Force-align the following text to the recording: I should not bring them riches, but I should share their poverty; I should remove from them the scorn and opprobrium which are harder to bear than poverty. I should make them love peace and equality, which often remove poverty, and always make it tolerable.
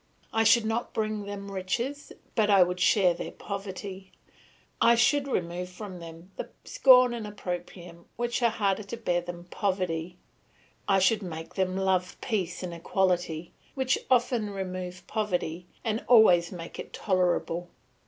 I 0.33 0.43
should 0.43 0.65
not 0.65 0.95
bring 0.95 1.25
them 1.25 1.51
riches, 1.51 2.11
but 2.33 2.49
I 2.49 2.63
should 2.67 2.79
share 2.79 3.13
their 3.13 3.29
poverty; 3.29 4.11
I 4.81 4.95
should 4.95 5.27
remove 5.27 5.69
from 5.69 5.99
them 5.99 6.31
the 6.37 6.49
scorn 6.65 7.13
and 7.13 7.27
opprobrium 7.27 8.07
which 8.15 8.41
are 8.41 8.49
harder 8.49 8.81
to 8.81 8.97
bear 8.97 9.21
than 9.21 9.43
poverty. 9.43 10.17
I 10.87 10.97
should 10.97 11.21
make 11.21 11.53
them 11.53 11.77
love 11.77 12.17
peace 12.19 12.63
and 12.63 12.73
equality, 12.73 13.53
which 13.75 13.99
often 14.09 14.49
remove 14.49 15.05
poverty, 15.05 15.67
and 15.83 16.03
always 16.07 16.51
make 16.51 16.79
it 16.79 16.93
tolerable. 16.93 17.69